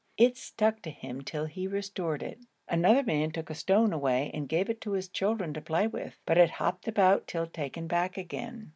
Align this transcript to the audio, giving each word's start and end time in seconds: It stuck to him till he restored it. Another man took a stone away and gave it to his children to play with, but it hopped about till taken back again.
It 0.17 0.35
stuck 0.35 0.81
to 0.81 0.89
him 0.89 1.21
till 1.21 1.45
he 1.45 1.67
restored 1.67 2.23
it. 2.23 2.39
Another 2.67 3.03
man 3.03 3.29
took 3.29 3.51
a 3.51 3.53
stone 3.53 3.93
away 3.93 4.31
and 4.33 4.49
gave 4.49 4.67
it 4.67 4.81
to 4.81 4.93
his 4.93 5.07
children 5.07 5.53
to 5.53 5.61
play 5.61 5.85
with, 5.85 6.17
but 6.25 6.39
it 6.39 6.49
hopped 6.49 6.87
about 6.87 7.27
till 7.27 7.45
taken 7.45 7.85
back 7.85 8.17
again. 8.17 8.69